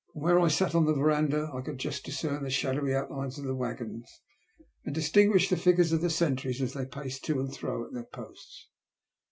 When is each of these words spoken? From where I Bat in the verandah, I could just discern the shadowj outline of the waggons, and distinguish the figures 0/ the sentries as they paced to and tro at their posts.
From 0.13 0.21
where 0.23 0.39
I 0.39 0.47
Bat 0.47 0.73
in 0.73 0.85
the 0.85 0.95
verandah, 0.95 1.51
I 1.53 1.61
could 1.61 1.77
just 1.77 2.03
discern 2.03 2.41
the 2.41 2.49
shadowj 2.49 2.91
outline 2.91 3.27
of 3.27 3.43
the 3.43 3.53
waggons, 3.53 4.19
and 4.83 4.95
distinguish 4.95 5.47
the 5.47 5.57
figures 5.57 5.91
0/ 5.93 6.01
the 6.01 6.09
sentries 6.09 6.59
as 6.59 6.73
they 6.73 6.87
paced 6.87 7.23
to 7.25 7.39
and 7.39 7.53
tro 7.53 7.85
at 7.85 7.93
their 7.93 8.05
posts. 8.05 8.67